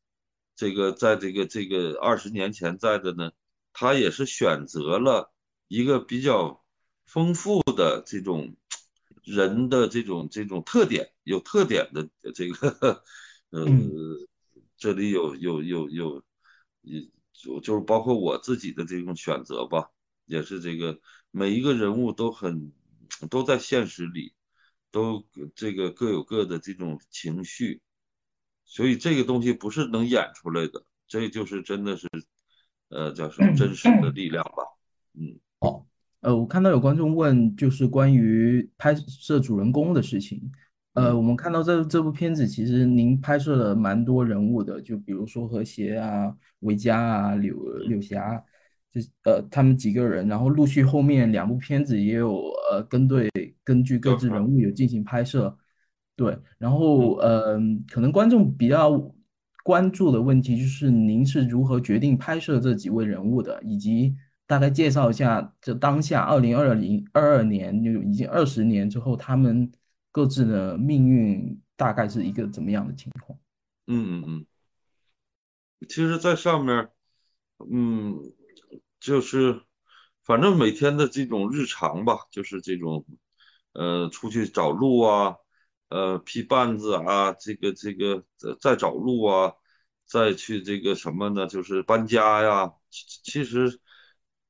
[0.55, 3.31] 这个在这个这个二十年前在的呢，
[3.73, 5.33] 他也是选择了
[5.67, 6.63] 一个比较
[7.05, 8.55] 丰富的这种
[9.25, 13.03] 人的这种这种特点，有特点的这个
[13.51, 13.65] 呃，
[14.79, 16.23] 这里有有有有
[16.81, 17.09] 有。
[17.31, 19.91] 就就是包括我自己的这种选择吧，
[20.25, 20.99] 也是这个
[21.31, 22.73] 每一个人物都很
[23.29, 24.33] 都在现实里，
[24.91, 27.79] 都这个各有各的这种情绪，
[28.65, 32.09] 所以这个东西不是能演出来的，这就是真的是
[32.89, 34.63] 呃叫什么真实的力量吧，
[35.13, 35.39] 嗯。
[35.59, 35.85] 哦，
[36.19, 40.51] 呃，我看到有观众问，就是关于拍摄主人公的事情。
[40.95, 47.56] 呃，我们看到这这部片子，其实您拍摄了蛮多人物的，就比如说和谐啊、维嘉啊、柳
[47.88, 48.43] 柳霞，
[48.91, 53.30] 这呃他们几个人，然后陆续后面两部片子也有呃跟对
[53.63, 55.56] 根据各自人物有进行拍摄，
[56.17, 57.58] 对，然后呃
[57.89, 58.99] 可能观众比较
[59.63, 64.15] 关注的问题就是您是如何决定拍摄这几位人物的，以及
[64.47, 69.71] 大概介绍一下这当下二零二零二二年就已经二十年之后他们。
[70.12, 73.38] 各自的命运大概是一个怎么样的情况？
[73.88, 74.45] 嗯嗯嗯，
[75.88, 76.89] 其实，在上面，
[77.72, 78.19] 嗯，
[79.00, 79.63] 就是
[80.24, 83.06] 反正每天的这种日常吧，就是这种，
[83.74, 85.38] 呃，出去找路啊，
[85.89, 88.24] 呃，劈绊子啊，这个这个
[88.60, 89.54] 再找路啊，
[90.06, 91.48] 再去这个什么呢？
[91.48, 92.74] 就是搬家呀。
[92.91, 93.80] 其实，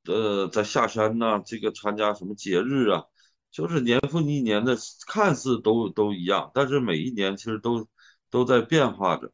[0.05, 3.05] 呃，在下山呢，这个参加什么节日啊？
[3.51, 7.87] 就是年复一年的，看似都都一样，但是每一年其实都
[8.29, 9.31] 都在变化着。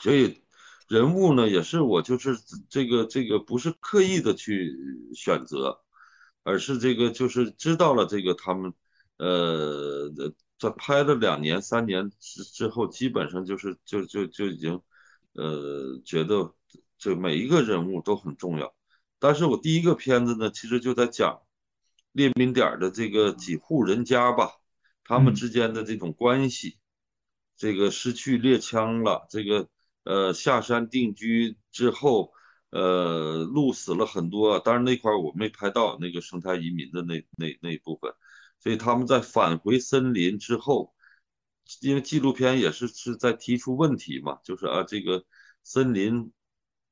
[0.00, 0.42] 所以
[0.88, 2.36] 人物呢，也是我就是
[2.68, 4.76] 这个这个不是刻意的去
[5.14, 5.80] 选择，
[6.42, 8.74] 而是这个就是知道了这个他们，
[9.18, 10.10] 呃，
[10.58, 14.80] 在拍了两年三年之之后，基本上就是就就就已经，
[15.34, 16.52] 呃，觉得
[16.98, 18.74] 这每一个人物都很重要。
[19.20, 21.40] 但是我第一个片子呢，其实就在讲。
[22.12, 24.52] 列兵点的这个几户人家吧，
[25.04, 26.78] 他们之间的这种关系，
[27.56, 29.68] 这个失去猎枪了，这个
[30.04, 32.32] 呃下山定居之后，
[32.70, 38.12] 呃鹿死了很多，当然那块我没拍到那个生态移民的那那那一部分，
[38.60, 40.94] 所以他们在返回森林之后，
[41.80, 45.24] 因为纪录片也是是在提出问题嘛，就是啊这个
[45.62, 46.30] 森林，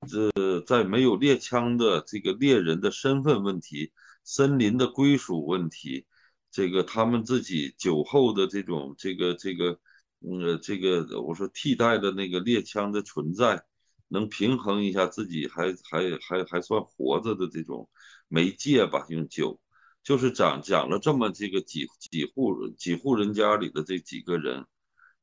[0.09, 3.92] 这在没有猎枪的这个猎人的身份问题。
[4.32, 6.06] 森林的归属问题，
[6.52, 9.80] 这个他们自己酒后的这种这个这个，
[10.20, 13.64] 呃，这个我说替代的那个猎枪的存在，
[14.06, 17.88] 能平衡一下自己还还还还算活着的这种
[18.28, 19.04] 媒介吧？
[19.08, 19.60] 用酒，
[20.04, 24.64] 就是讲讲了这么这个几几户几户人家里的这几个人，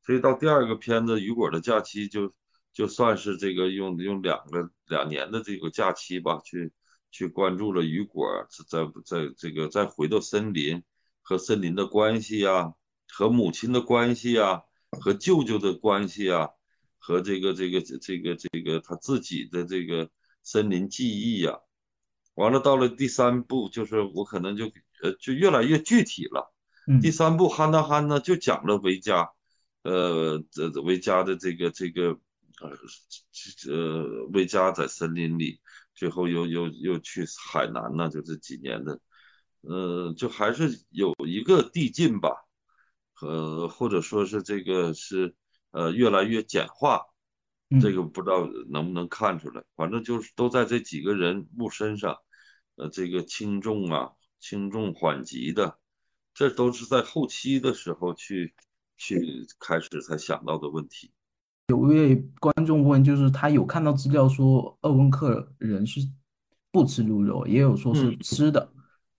[0.03, 2.33] 所以到第二个片子《雨果的假期》就
[2.73, 6.73] 就算是这个用用两个两年的这个假期吧去。
[7.17, 10.83] 去关注了雨果，在在这个再回到森林
[11.23, 12.75] 和森林的关系呀，
[13.07, 16.51] 和母亲的关系呀，和舅舅的关系呀，
[16.99, 20.11] 和这个这个这个这个他自己的这个
[20.43, 21.57] 森林记忆呀，
[22.35, 24.65] 完了到了第三部，就是我可能就
[25.01, 26.53] 呃就越来越具体了。
[27.01, 29.31] 第三部《憨大憨》呢，就讲了维嘉，
[29.81, 32.19] 呃，这维嘉的这个这个
[32.61, 32.69] 呃
[33.71, 35.59] 呃维嘉在森林里。
[35.97, 39.01] 最后又又又去海南呢，就这几年的，
[39.61, 42.29] 呃，就还是有一个递进吧，
[43.21, 45.35] 呃，或者说是这个是
[45.71, 47.01] 呃越来越简化，
[47.81, 52.15] 这个不知道能不能看出来，反正就是都在这几个人物身上，
[52.75, 55.79] 呃，这个轻重啊，轻重缓急的，
[56.35, 58.53] 这都是在后期的时候去
[58.97, 61.11] 去开始才想到的问题。
[61.67, 65.99] 有位观众问，就是他有看到资料说鄂温克人是
[66.71, 68.69] 不吃鹿肉，也有说是吃的，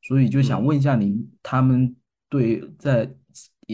[0.00, 1.94] 所以就想问一下您，他们
[2.30, 3.14] 对在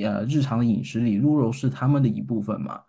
[0.02, 2.80] 呃日常的饮食里，鹿肉是他们的一部分吗？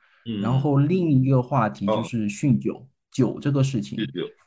[0.42, 4.00] 然后另一个话题就是酗酒，酒这个事情。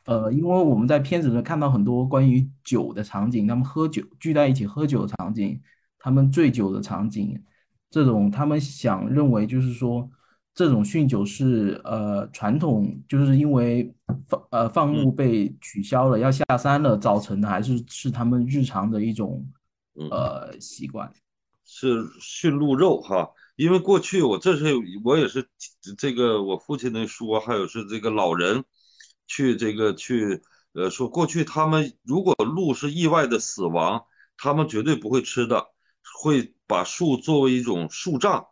[0.07, 5.57] 呃，因为我们在片子里看到很多关于酒的场景，他们喝酒聚在一起喝酒的场景，
[5.99, 7.41] 他们醉酒的场景，
[7.89, 10.09] 这种他们想认为就是说。
[10.59, 13.95] 这种酗酒是呃传统，就是因为
[14.27, 19.41] 放呃放牧被取消了，要下山了造成的，还是是他们日常的一种
[20.11, 21.09] 呃习惯？
[21.63, 24.73] 是驯鹿肉哈，因为过去我这是
[25.05, 25.47] 我也是
[25.97, 28.65] 这个我父亲的说，还有是这个老人
[29.27, 30.41] 去这个去
[30.73, 34.03] 呃说，过去他们如果鹿是意外的死亡，
[34.35, 35.67] 他们绝对不会吃的，
[36.21, 38.45] 会把树作为一种树葬。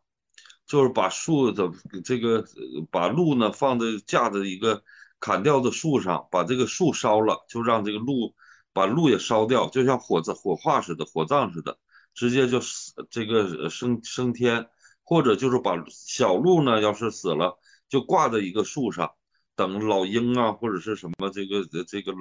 [0.68, 1.72] 就是把树的
[2.04, 2.44] 这个
[2.92, 4.84] 把鹿呢放在架在一个
[5.18, 8.36] 砍掉的树上，把这个树烧了，就让这个鹿
[8.74, 11.80] 把鹿也烧掉，就像火葬火化似的，火葬似的，
[12.14, 14.68] 直接就死这个升升天，
[15.06, 19.10] 或者就是把小鹿呢，要是死了，就挂在一个树上，
[19.56, 22.14] 等老鹰啊或者是什么这个这个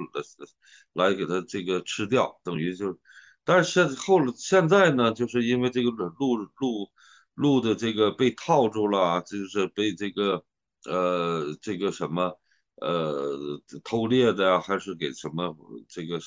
[0.93, 2.97] 来给它这个吃掉，等于就，
[3.43, 6.89] 但是现后现在呢，就是因为这个鹿鹿。
[7.37, 10.43] 鹿的这个被套住了，就是被这个
[10.85, 12.39] 呃这个什么
[12.81, 15.55] 呃偷猎的，还是给什么
[15.87, 16.19] 这个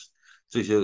[0.48, 0.76] 这些，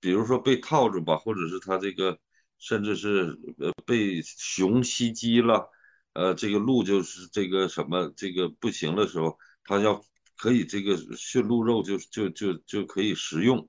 [0.00, 2.18] 比如说被套住吧，或者是他这个
[2.58, 5.66] 甚至是呃被熊袭击了，
[6.12, 10.04] 呃这个鹿就是这个什么这个不行的时候，他要
[10.36, 13.66] 可以这个驯鹿肉就就就就可以食用，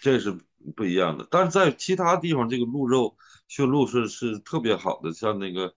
[0.00, 0.38] 这是
[0.76, 1.26] 不一样的。
[1.30, 3.16] 但是在其他地方，这个鹿肉。
[3.48, 5.74] 驯鹿是是特别好的，像那个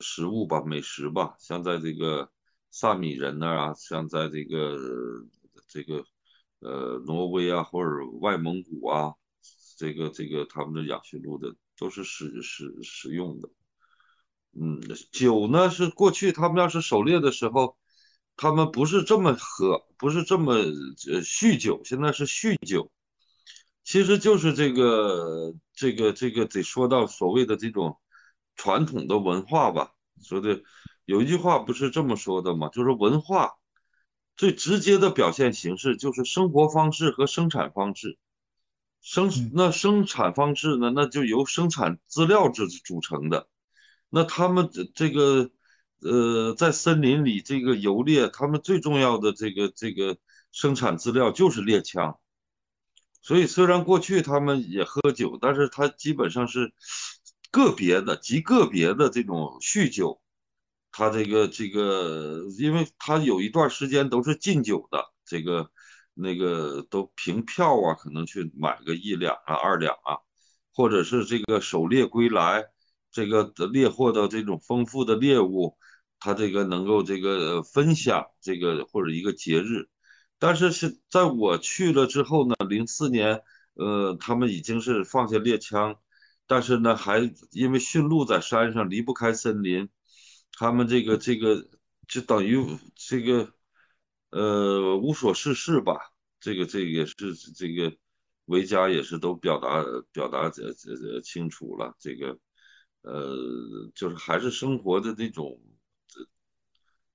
[0.00, 2.30] 食物吧，美食吧，像在这个
[2.70, 4.76] 萨米人那儿啊，像在这个
[5.66, 6.04] 这个
[6.58, 7.88] 呃挪威啊或者
[8.20, 9.14] 外蒙古啊，
[9.78, 13.48] 这个这个他们的养驯鹿的都是使使使用的。
[14.60, 14.78] 嗯，
[15.10, 17.78] 酒呢是过去他们要是狩猎的时候，
[18.36, 22.90] 他们不是这么喝，不是这么呃酗酒，现在是酗酒。
[23.88, 27.96] 其实就是这个这个这个得说到所谓的这种
[28.54, 29.92] 传统的文化吧。
[30.22, 30.60] 说的
[31.06, 32.68] 有一句话不是这么说的吗？
[32.68, 33.52] 就是文化
[34.36, 38.18] 最直接的表现形式就是生活方式和生产方式。
[39.00, 43.48] 生那生产方式呢，那就由生产资料制组成的。
[44.10, 45.50] 那他们这个
[46.02, 50.18] 呃在森林里这个游猎，他们最重要的这个这个
[50.52, 52.18] 生产资料就是猎枪。
[53.20, 56.72] 所以，虽然过去他们也喝酒，但是他基本上是
[57.50, 60.20] 个别的、极个别的这种酗酒。
[60.90, 65.70] 他这个这个，因为他有一段时间都是禁酒的，这个
[66.14, 70.16] 那个都凭票啊，可能去买个一两啊、二两啊，
[70.72, 72.64] 或者是这个狩猎归来，
[73.12, 75.76] 这个猎获的这种丰富的猎物，
[76.18, 79.88] 他这个能够这个分享这个或者一个节日。
[80.40, 83.42] 但是是在我去了之后呢，零四年，
[83.74, 85.98] 呃，他们已经是放下猎枪，
[86.46, 87.18] 但是呢，还
[87.50, 89.88] 因为驯鹿在山上离不开森林，
[90.52, 91.68] 他们这个这个
[92.06, 93.52] 就等于这个，
[94.30, 95.98] 呃，无所事事吧。
[96.38, 97.92] 这个这个是这个
[98.44, 101.96] 维嘉也是都表达表达这这这清楚了。
[101.98, 102.38] 这个，
[103.02, 105.60] 呃，就是还是生活的那种，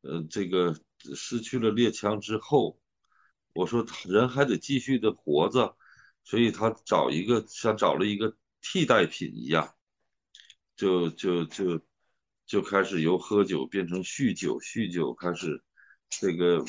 [0.02, 0.76] 呃，这个
[1.16, 2.78] 失去了猎枪之后。
[3.54, 5.78] 我说人还得继续的活着，
[6.24, 9.76] 所以他找一个像找了一个替代品一样，
[10.76, 11.80] 就就就
[12.48, 15.64] 就开始由喝酒变成酗酒，酗酒开始
[16.10, 16.66] 这个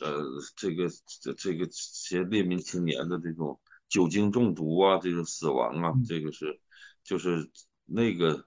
[0.00, 0.24] 呃
[0.56, 0.88] 这个
[1.22, 6.60] 这这个些列民青年的这种酒精中毒啊，这种死亡啊，这个是
[7.02, 7.50] 就是
[7.86, 8.46] 那个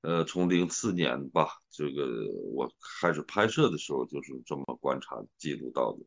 [0.00, 2.08] 呃从零四年吧，这个
[2.54, 6.04] 我开始拍摄的时候就是这么观察记录到的。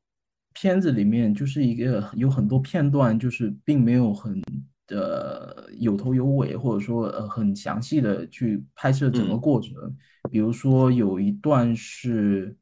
[0.60, 4.42] 片子里面就是一个有很多片段，就是并没有很
[4.88, 9.76] 呃有头有尾，或者说呃很详细的去拍摄整个过程。
[10.32, 12.58] 比如说有一段是，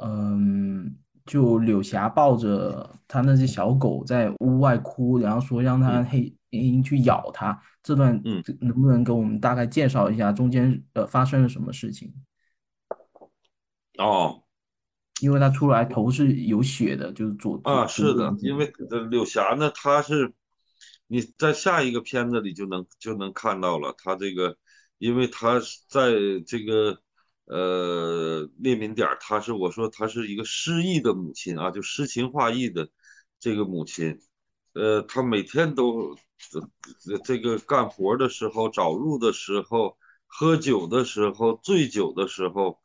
[0.00, 7.60] 嗯，就柳霞抱着她那只小狗在屋外哭，然后说让他黑鹰去咬它。
[7.82, 8.18] 这段
[8.60, 12.10] 能不能给我们大概介绍一下中间呃发生了什么事情？
[13.98, 14.44] 哦。
[15.20, 18.72] 因为他出来头是有血的，就是左啊，是的，因为
[19.10, 20.32] 柳霞呢，她是
[21.08, 24.56] 你在下一个片子里就能就能看到了，她这个，
[24.98, 26.12] 因为她在
[26.46, 27.00] 这个
[27.46, 32.88] 呃列民点她是我说她是一个失意的母亲啊，就诗情画意的
[33.40, 34.20] 这个母亲，
[34.74, 36.16] 呃，她每天都
[37.24, 39.98] 这个干活的时候、找路的时候、
[40.28, 42.78] 喝酒的时候、醉酒的时候，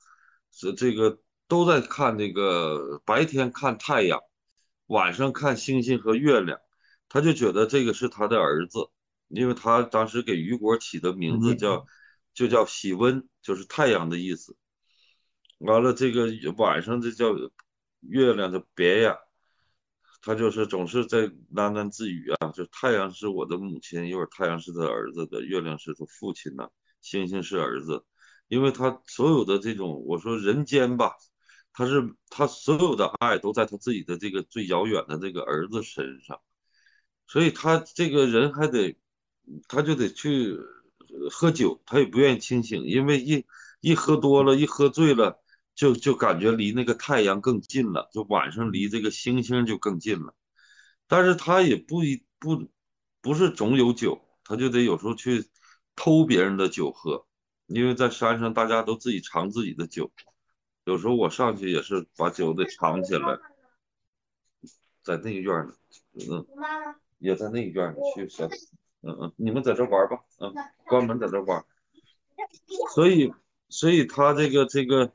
[0.51, 1.19] 是这个。
[1.53, 4.19] 都在看这个白天看太阳，
[4.87, 6.57] 晚上看星星和月亮，
[7.07, 8.89] 他就觉得这个是他的儿子，
[9.27, 11.85] 因为他当时给雨果起的名字叫
[12.33, 14.57] 就叫喜温，就是太阳的意思。
[15.59, 16.25] 完了，这个
[16.57, 17.35] 晚上这叫
[17.99, 19.15] 月亮的别呀，
[20.23, 26.67] 他就是总是在喃喃自语啊，就太阳是我的母亲，一会儿太阳是他儿子的，月亮是他父亲呐，
[26.99, 28.03] 星星是儿子，
[28.47, 31.11] 因为他所有的这种，我说人间吧，
[31.73, 36.39] 他是他所有的爱都在他自己的这个最遥远的这个儿子身上，
[37.27, 38.97] 所以他这个人还得，
[39.67, 40.57] 他就得去
[41.31, 43.45] 喝酒，他也不愿意清醒，因为一
[43.81, 45.39] 一喝多了，一喝醉了。
[45.75, 50.35] 就就感觉离那个太阳更近了，就晚上离这个星星就更近了。
[51.07, 52.69] 但是他也不一不
[53.21, 55.49] 不是总有酒，他就得有时候去
[55.95, 57.25] 偷别人的酒喝，
[57.65, 60.11] 因为在山上大家都自己藏自己的酒。
[60.85, 63.39] 有时候我上去也是把酒得藏起来，
[65.01, 65.73] 在那个院呢，
[66.13, 66.45] 嗯，
[67.19, 68.47] 也在那个院里去小，
[69.01, 70.53] 嗯嗯，你们在这玩吧，嗯，
[70.85, 71.63] 关门在这玩。
[72.93, 73.33] 所以
[73.69, 75.11] 所以他这个这个。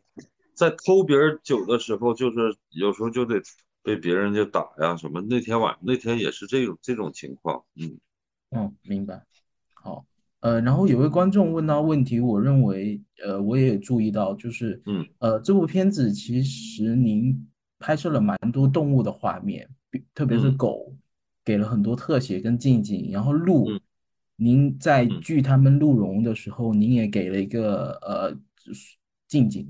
[0.58, 3.40] 在偷别人酒的时候，就是有时候就得
[3.84, 5.20] 被别人就打呀什么。
[5.20, 8.00] 那天晚那天也是这种这种情况，嗯，
[8.50, 9.24] 嗯，明白。
[9.74, 10.04] 好，
[10.40, 17.46] 呃，然后有位观众问到问题，我认为，呃，我也注意到，就是，嗯，呃，这部片子其实您
[17.78, 19.68] 拍摄了蛮多动物的画面，
[20.14, 20.94] 特别是狗，
[21.44, 23.68] 给了很多特写跟近景，然后鹿，
[24.36, 28.36] 您在锯它们鹿茸的时候，您也给了一个呃
[29.26, 29.68] 近景。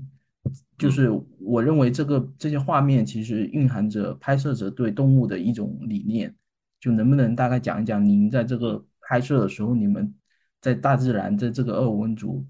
[0.77, 6.33] 就是我认为这个这些画面其实蕴含着拍摄者对动物的一种理念，
[6.79, 10.13] 就能不能大概讲一讲您在这个拍摄的时候，你们
[10.61, 12.45] 在大自然在这个鄂温族，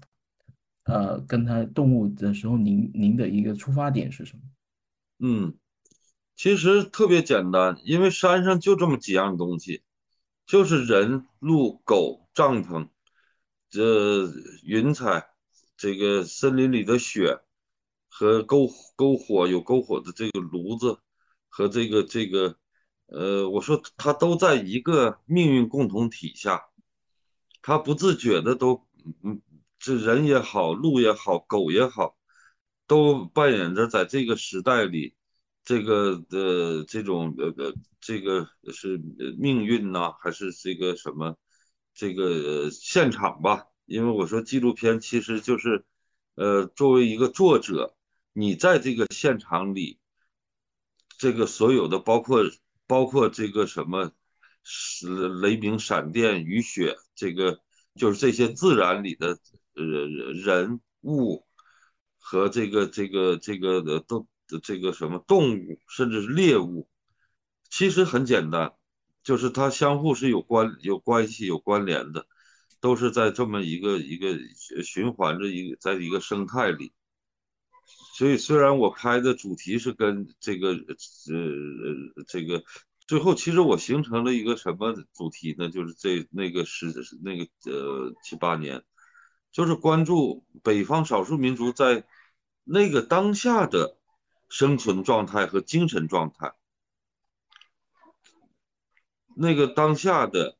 [0.84, 4.42] 呃，跟它动物的时候，您您的一个出发点是什么？
[5.18, 5.54] 嗯，
[6.36, 9.82] 其实特别简单，因为山上就这么几样东西，
[10.46, 12.88] 就是人、鹿、狗、帐篷，
[13.68, 14.28] 这
[14.64, 15.28] 云彩，
[15.76, 17.40] 这个森林里的雪。
[18.12, 20.98] 和篝篝火有篝火的这个炉子，
[21.48, 22.56] 和这个这个，
[23.06, 26.60] 呃，我说它都在一个命运共同体下，
[27.62, 28.86] 他不自觉的都，
[29.22, 29.40] 嗯，
[29.78, 32.16] 这人也好，鹿也好，狗也好，
[32.86, 35.14] 都扮演着在这个时代里，
[35.64, 39.00] 这个的这种呃呃，这个是
[39.38, 41.36] 命运呐，还是这个什么，
[41.94, 43.66] 这个现场吧？
[43.86, 45.84] 因为我说纪录片其实就是，
[46.34, 47.96] 呃，作为一个作者。
[48.32, 49.98] 你在这个现场里，
[51.18, 52.44] 这个所有的包括
[52.86, 54.12] 包括这个什么，
[54.62, 57.60] 是雷鸣、闪电、雨雪，这个
[57.94, 59.38] 就是这些自然里的
[59.74, 59.84] 呃
[60.32, 61.46] 人物
[62.18, 64.26] 和这个这个这个的都
[64.62, 66.88] 这个什么动物，甚至是猎物，
[67.68, 68.72] 其实很简单，
[69.22, 72.26] 就是它相互是有关有关系有关联的，
[72.80, 74.38] 都是在这么一个一个
[74.82, 76.92] 循环着一个在一个生态里。
[78.16, 82.62] 所以，虽然我拍的主题是跟这个，呃，这个
[83.10, 85.68] 最后，其实我形成了一个什么主题呢？
[85.68, 86.94] 就是这那个是
[87.24, 88.84] 那个呃七八年，
[89.50, 92.06] 就是关注北方少数民族在
[92.62, 93.98] 那个当下的
[94.48, 96.54] 生存状态和精神状态，
[99.34, 100.56] 那个当下的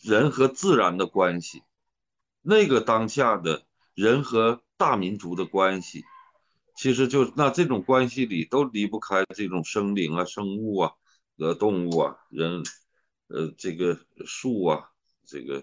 [0.00, 1.62] 人和自然的关系，
[2.40, 6.02] 那个当下的人和大民族的关系。
[6.74, 10.92] 其实就那这种关系里都离不开这种生灵啊、生物啊、
[11.38, 12.62] 呃动物啊、人，
[13.28, 14.80] 呃这个树啊、
[15.24, 15.62] 这个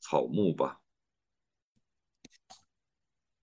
[0.00, 0.80] 草木吧。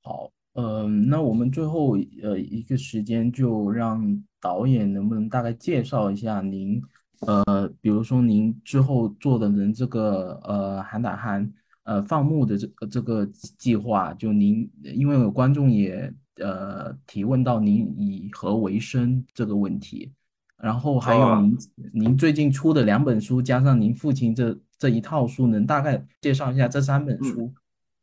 [0.01, 6.81] 好，嗯，那我们最后呃一个时间就让导演能不能大概介绍一下您，
[7.21, 11.51] 呃，比如说您之后做的人这个呃韩打汉
[11.83, 16.13] 呃放牧的这个这个计划，就您因为有观众也。
[16.39, 20.13] 呃，提问到您以何为生这个问题，
[20.61, 21.57] 然后还有您
[21.93, 27.53] 您最近出的两本书，加上您父亲这这一套书，能大概介绍一下这三本书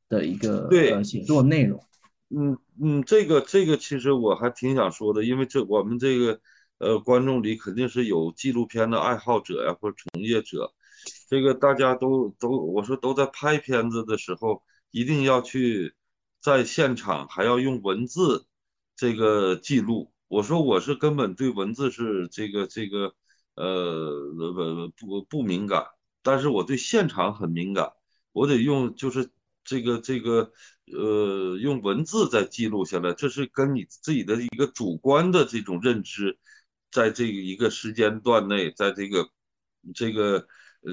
[0.08, 1.82] 的一个呃写作内容？
[2.30, 6.40] 嗯嗯，这个这个其实我还挺想说的，因为这我们这个
[6.78, 10.72] 呃观众里肯定是有纪录片的爱好者呀，或者从业者，
[11.28, 15.94] 这个大家都都我说都在拍片子的时候，一定要去。
[16.44, 18.44] 在现场还要用文字
[18.96, 23.14] 这个记录，我说我是根本对文字是这个这个
[23.54, 25.86] 呃不不不敏感，
[26.22, 27.92] 但是我对现场很敏感，
[28.32, 29.30] 我得用就是
[29.62, 30.52] 这个这个
[30.92, 36.36] 呃用文字在记录下来，这是跟你自己的一个主观的这种认知，
[36.90, 39.28] 在这一个时间段内，在这个
[39.94, 40.48] 这个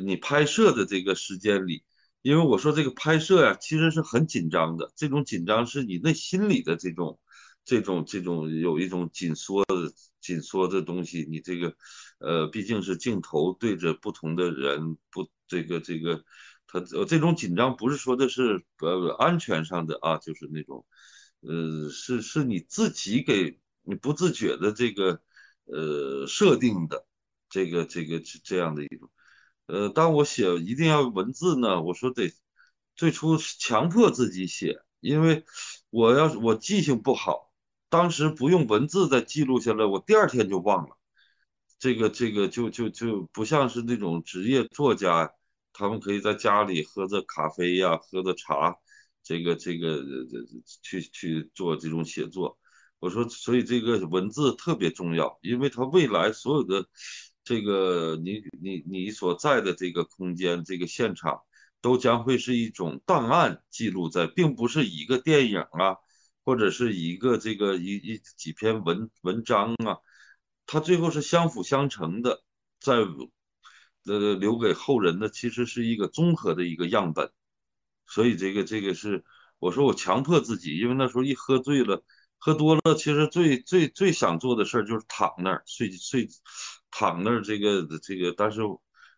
[0.06, 1.84] 你拍摄的这个时间里。
[2.22, 4.92] 因为我说这个拍摄呀，其实是很紧张的。
[4.96, 7.20] 这种紧张是你内心里的这种、
[7.64, 11.26] 这种、这种有一种紧缩的、紧缩的东西。
[11.30, 11.76] 你这个，
[12.20, 16.24] 呃，毕竟是镜头对着不同的人，不，这个、这个，
[16.68, 20.86] 他这种紧张不是说的是呃安全上的啊，就是那种，
[21.42, 25.22] 呃，是是你自己给你不自觉的这个
[25.66, 27.06] 呃设定的，
[27.50, 29.10] 这个、这个这这样的一种。
[29.68, 32.34] 呃，当我写一定要文字呢，我说得
[32.96, 35.46] 最初强迫自己写，因为
[35.90, 37.51] 我要我记性不好，
[37.92, 40.98] 当时不用文字再记录下来，我第二天就忘了。
[41.78, 45.32] 这个这个就就就不像是那种职业作家，
[45.74, 48.78] 他们可以在家里喝着咖啡呀，喝着茶，
[49.22, 50.02] 这个这个
[50.82, 52.58] 去去做这种写作。
[53.00, 56.88] 我说，所以这个文字特别重要，因为它未来所有的。
[57.44, 61.42] 这个你你你所在的这个空间，这个现场，
[61.82, 65.98] 都将会是一种档案记录在，并不是一个电影啊，
[66.44, 69.98] 或者是一个这个一一几篇文文章啊，
[70.66, 72.44] 它最后是相辅相成的，
[72.80, 72.96] 在
[74.06, 77.32] 呃留给后人的其实是一个综合的一个样本，
[78.08, 79.24] 所以这个这个是
[79.60, 82.04] 我说我强迫自己，因为那时候一喝醉了，
[82.38, 86.28] 喝多了，其实最最最想做的事儿就是躺那儿睡睡。
[86.94, 88.60] 躺那儿，这个这个，但是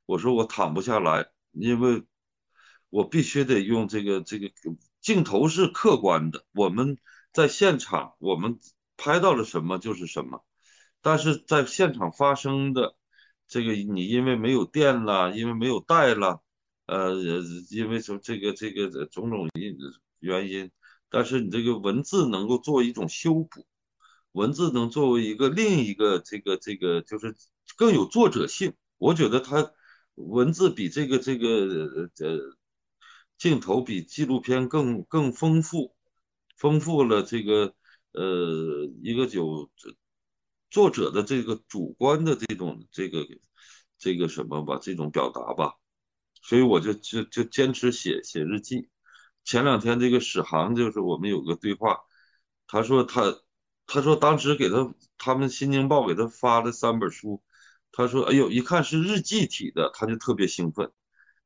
[0.06, 2.04] 我说我躺不下来，因为
[2.92, 4.52] 我必须得用这个这个
[5.02, 7.00] 镜头是客观的，我们
[7.34, 8.60] 在现场，我们
[8.96, 10.44] 拍到了什么就是什么，
[11.02, 12.96] 但是在现场发生的
[13.48, 16.42] 这个，你因为没有电了，因为没有带了，
[16.86, 17.14] 呃，
[17.72, 19.76] 因为说这个这个种种因
[20.20, 20.72] 原因，
[21.10, 23.66] 但是你这个文字能够作为一种修补，
[24.32, 27.36] 文字能作为一个另一个这个这个就是。
[27.76, 29.72] 更有作者性，我觉得他
[30.14, 31.48] 文字比这个这个
[32.20, 32.40] 呃
[33.38, 35.96] 镜头比纪录片更更丰富，
[36.56, 37.74] 丰富了这个
[38.14, 39.70] 呃一个有
[40.70, 43.26] 作者的这个主观的这种这个
[43.98, 45.74] 这个什么吧，这种表达吧，
[46.42, 48.90] 所以我就就就坚持写写日记。
[49.44, 52.00] 前两天这个史航就是我们有个对话，
[52.68, 53.42] 他说他
[53.86, 57.42] 他说当时给他他们《新京报》给他发了三本书。
[57.96, 60.92] 他说：“哎呦，一看是日记体的，他就特别兴奋。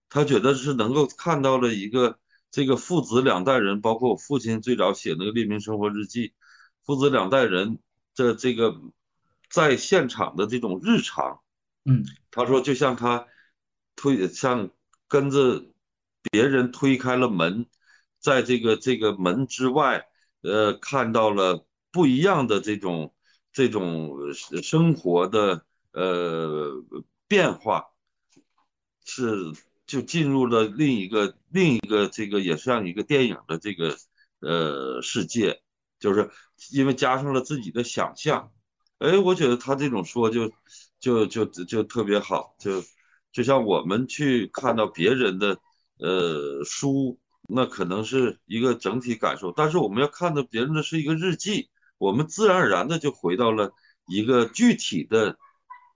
[0.07, 2.17] 他觉得是能够看到了一个
[2.51, 6.29] 这个父子两代人，包括我父亲最早写那个《列明生活日记》，
[6.85, 7.79] 父子两代人
[8.15, 8.75] 的这个
[9.49, 11.41] 在现场的这种日常。
[11.85, 13.27] 嗯，他说就像他
[13.95, 14.69] 推像
[15.07, 15.63] 跟着
[16.31, 17.65] 别人推开了门，
[18.19, 20.07] 在这个这个门之外，
[20.41, 23.13] 呃，看到了不一样的这种
[23.51, 24.17] 这种
[24.61, 26.83] 生活的。”呃，
[27.27, 27.87] 变化
[29.03, 29.51] 是
[29.87, 33.97] 就进入了另一个另一个这个也像一个电影的这个
[34.41, 35.61] 呃世界，
[35.99, 36.29] 就是
[36.71, 38.51] 因为加上了自己的想象。
[38.99, 40.51] 哎，我觉得他这种说就
[40.99, 42.83] 就就就特别好，就
[43.31, 45.57] 就像我们去看到别人的
[45.97, 47.17] 呃书，
[47.47, 53.71] 那可能是一个整体感受，但是我们要看到别人的是一个日记，我们自然而然的就回到了
[54.07, 55.37] 一个具体的。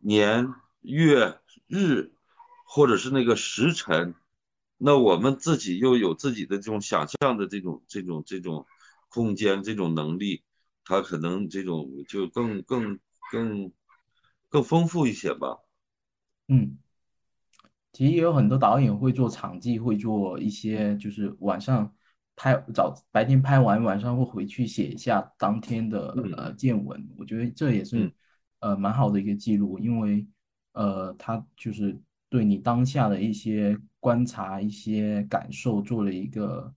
[0.03, 0.47] 年
[0.81, 1.37] 月
[1.67, 2.11] 日，
[2.73, 4.15] 或者是那个时辰，
[4.77, 8.65] 那我们自己又有自己的这种想象的这种这种这种
[9.09, 10.41] 空间这种能力，
[10.85, 12.97] 它可能这种就更更
[13.29, 13.73] 更
[14.47, 15.57] 更丰富一些吧。
[16.47, 16.77] 嗯，
[17.91, 21.93] 其实也有很多导演会做场记，会做一些就是晚上
[22.37, 27.05] 拍早白天拍完，晚上会回去写一下当天的呃见闻。
[27.17, 28.13] 我觉得这也是。
[28.61, 30.23] 呃，蛮好的一个记录，因为
[30.73, 31.99] 呃，他就是
[32.31, 36.73] 对你当下的一些观察、一些感受做了一个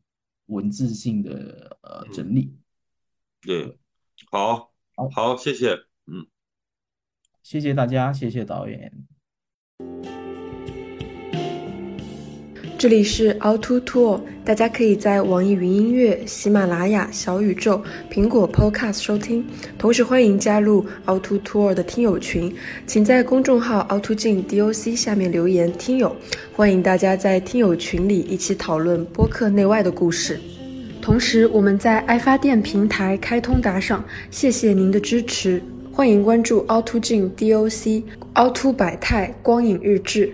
[0.47, 2.59] 文字性的呃整理。
[3.41, 3.79] 对，
[4.33, 5.77] 好，好，好，谢谢，
[6.07, 6.27] 嗯，
[7.41, 9.07] 谢谢大家，谢谢导演。
[12.85, 17.83] 这里是凹凸 Tour，大家可以在网易云音乐、喜马拉雅、小宇宙、
[18.13, 19.43] 苹果 Podcast 收听，
[19.79, 22.55] 同时欢迎加入凹凸 Tour 的听友群，
[22.87, 26.15] 请在公众号凹凸镜 DOC 下面留言“听友”，
[26.55, 30.39] 欢迎大家在听友群里一起讨论播客内外的故事。
[31.01, 35.59] 同时，我们在爱发电平台开通打赏，谢谢您的支持，
[35.91, 38.03] 欢迎关注凹凸镜 DOC、
[38.35, 40.31] 凹凸百态光影日志。